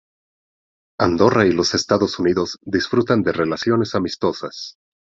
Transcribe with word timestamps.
Andorra 0.99 1.45
y 1.45 1.51
los 1.51 1.75
Estados 1.75 2.17
Unidos 2.17 2.57
disfrutan 2.65 3.21
de 3.21 3.33
relaciones 3.33 3.93
amistosas. 3.93 4.79